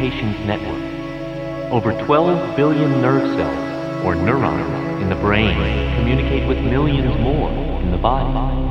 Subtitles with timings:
[0.00, 1.72] communications network.
[1.72, 5.54] Over 12 billion nerve cells, or neurons, in the brain
[5.96, 7.50] communicate with millions more
[7.82, 8.69] in the body.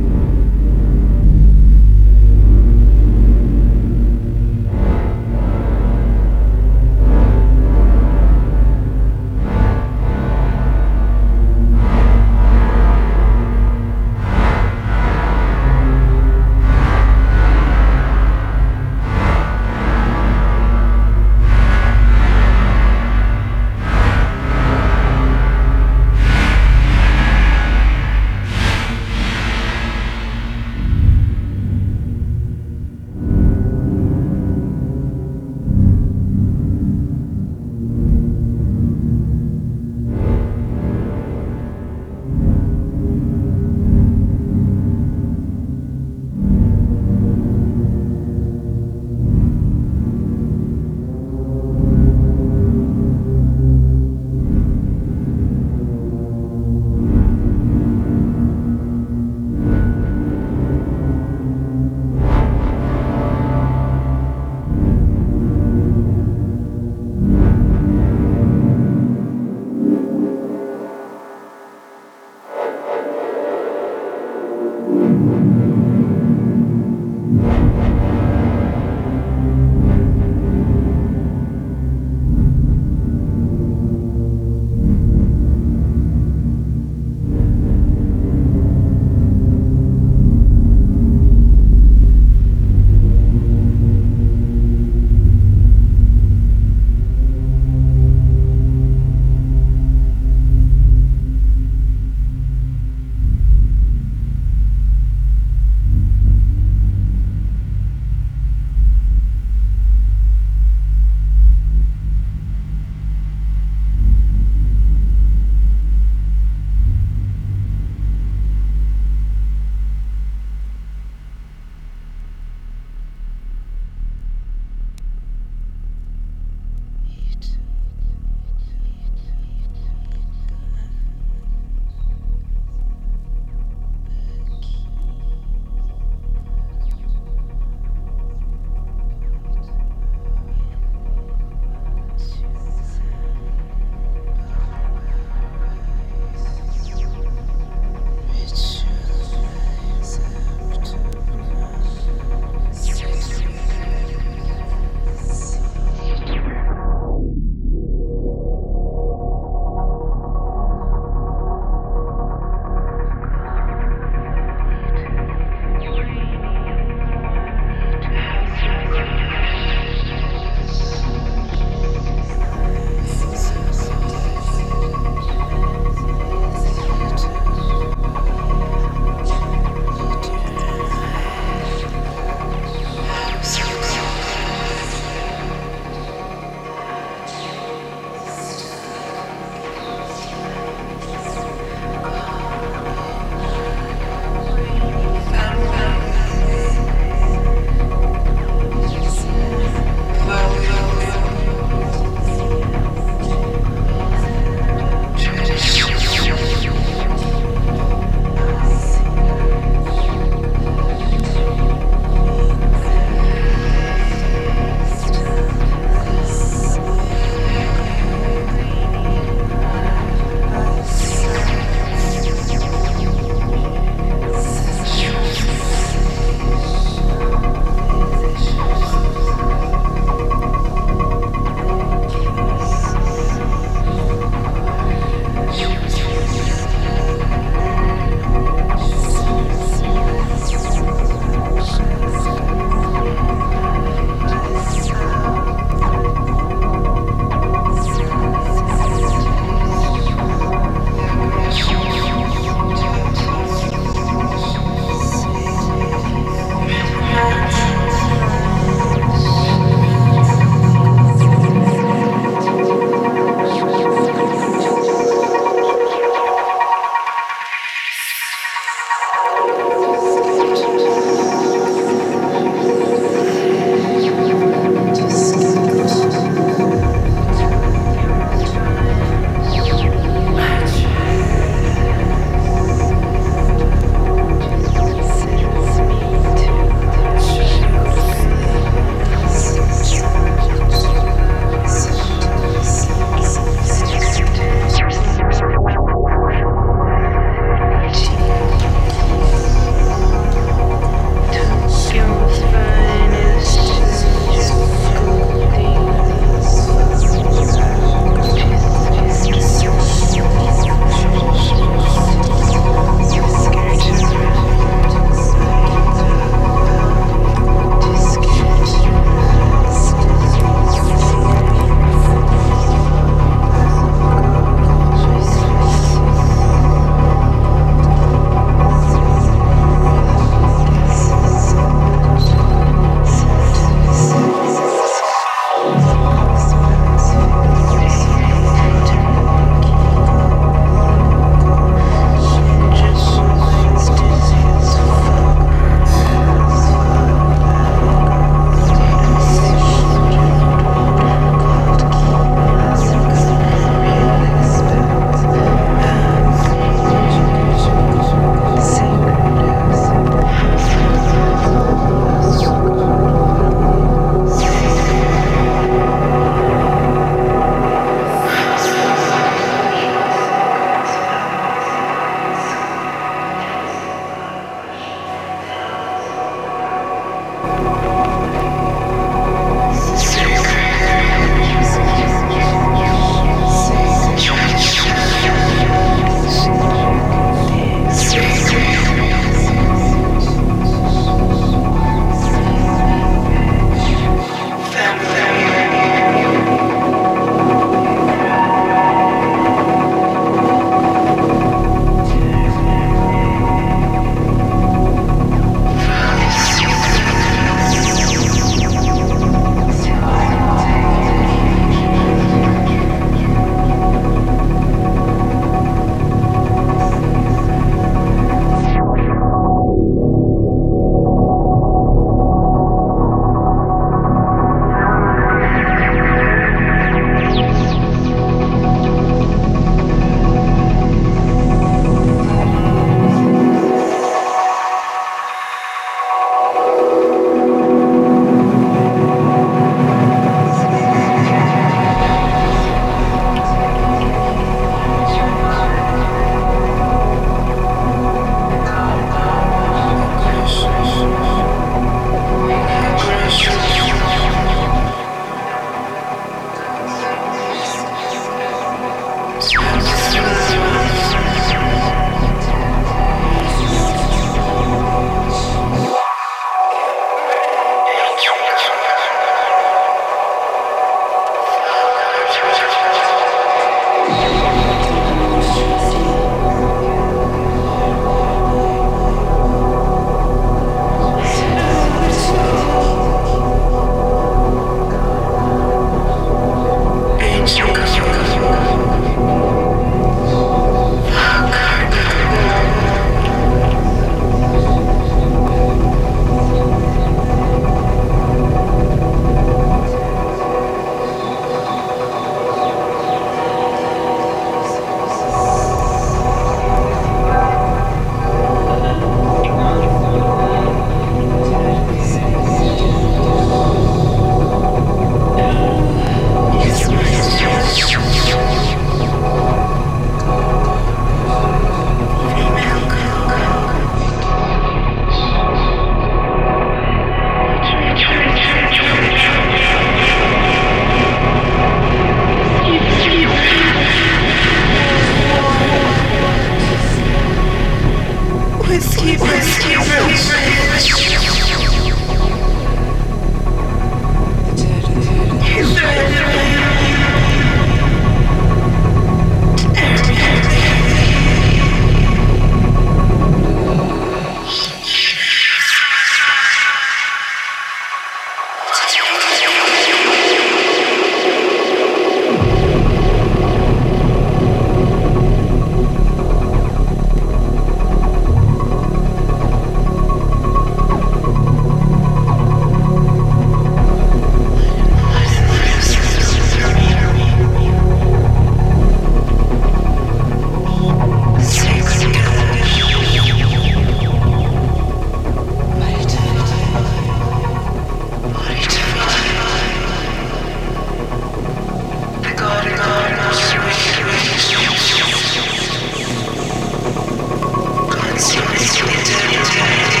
[598.23, 600.00] It's, it's, it's,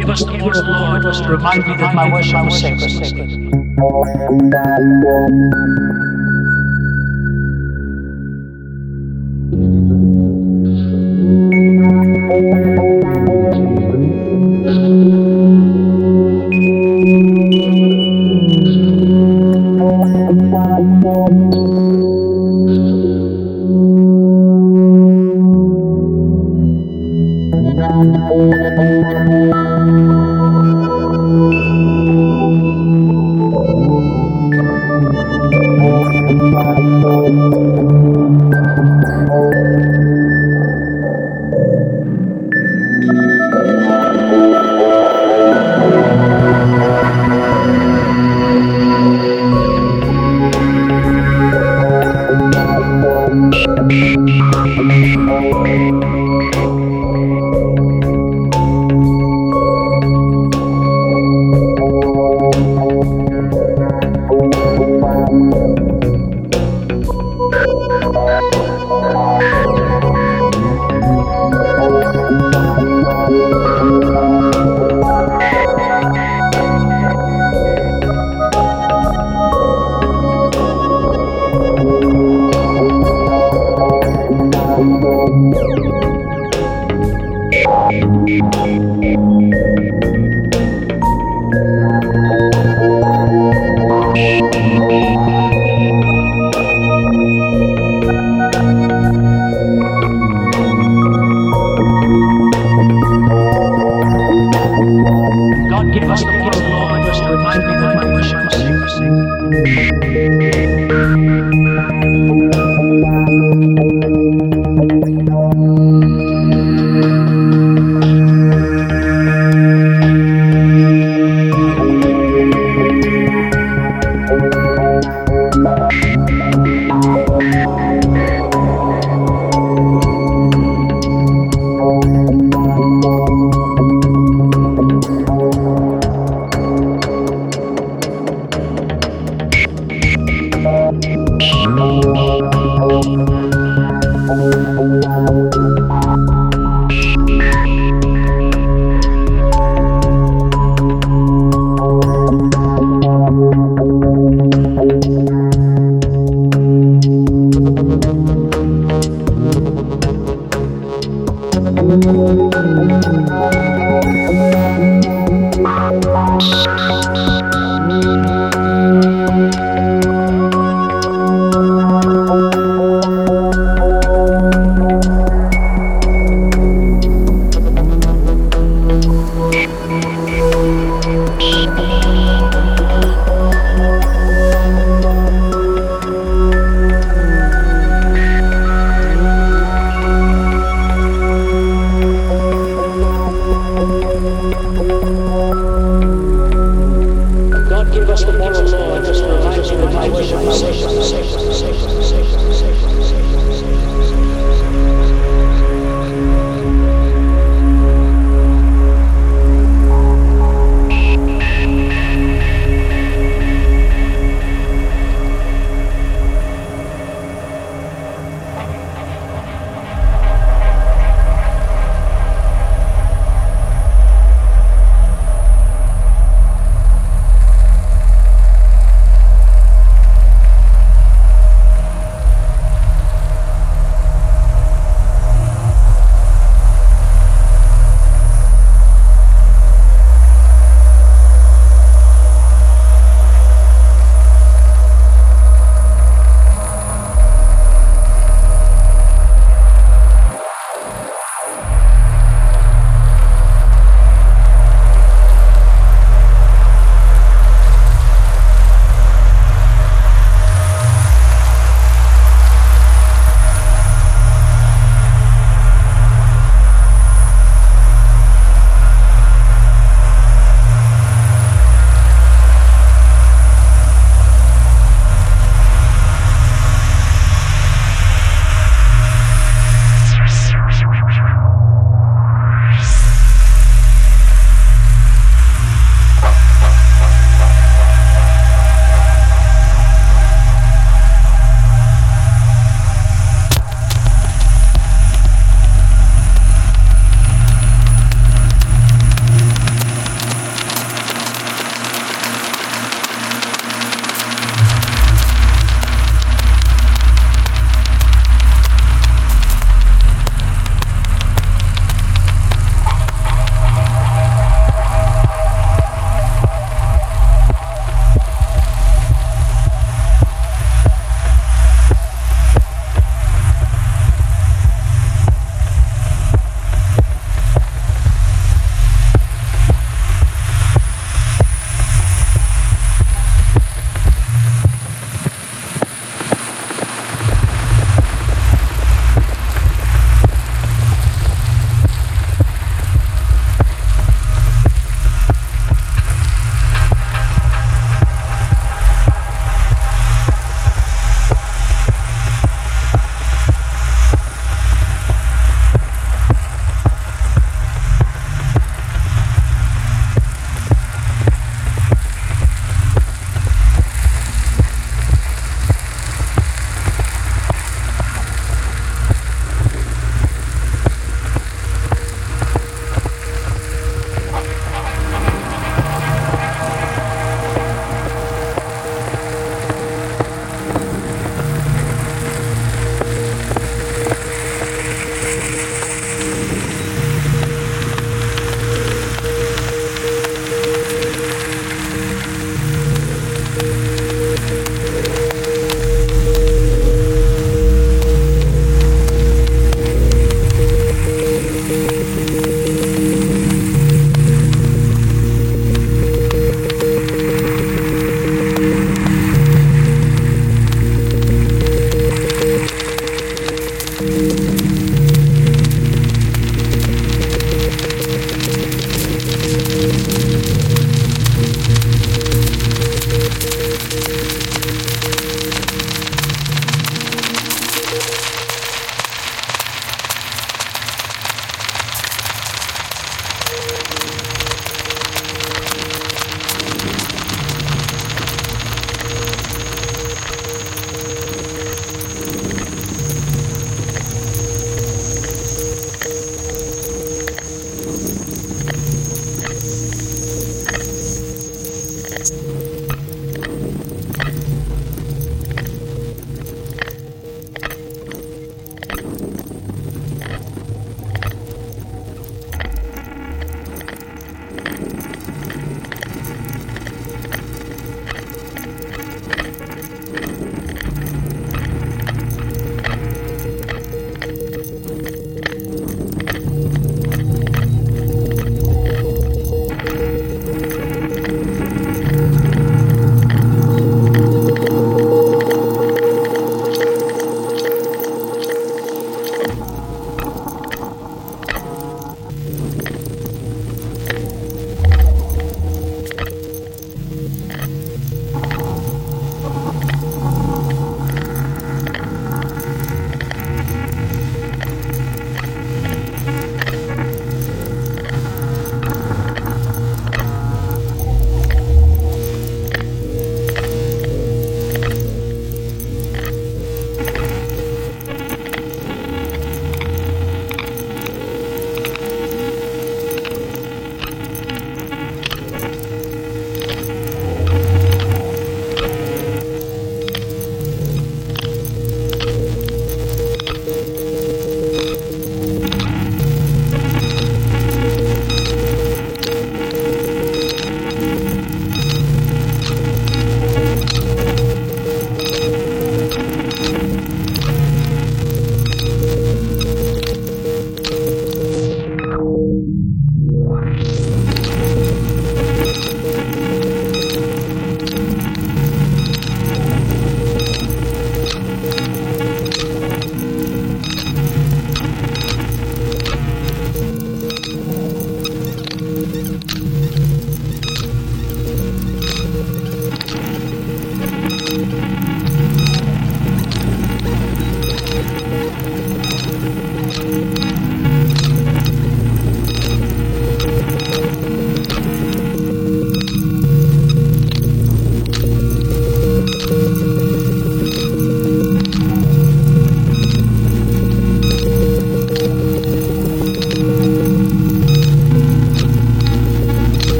[0.00, 2.98] gave us the word Lord was to remind me that my worship was sacred.